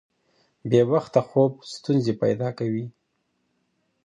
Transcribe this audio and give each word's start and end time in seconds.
بې 0.69 0.81
وخته 0.91 1.19
خوب 1.27 1.51
ستونزې 1.73 2.13
پیدا 2.21 2.49
کوي. 2.59 2.85